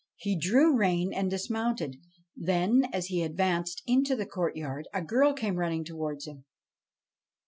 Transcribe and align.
He 0.15 0.35
drew 0.35 0.75
rein 0.75 1.13
and 1.13 1.29
dismounted; 1.29 1.97
then, 2.35 2.87
as 2.91 3.05
he 3.05 3.21
advanced 3.21 3.83
into 3.85 4.15
the 4.15 4.25
courtyard, 4.25 4.87
a 4.95 5.03
girl 5.03 5.31
came 5.33 5.57
running 5.57 5.83
towards 5.83 6.25
him. 6.25 6.45